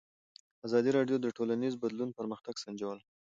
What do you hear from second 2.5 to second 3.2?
سنجولی.